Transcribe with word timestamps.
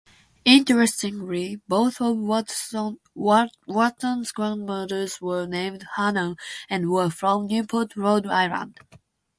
Interestingly, 0.45 1.61
both 1.67 2.01
of 2.01 2.17
Wharton's 2.17 2.71
grandmothers 4.31 5.21
were 5.21 5.45
named 5.45 5.85
Hannah 5.95 6.37
and 6.71 6.89
were 6.89 7.11
from 7.11 7.45
Newport, 7.45 7.95
Rhode 7.95 8.25
Island. 8.25 8.79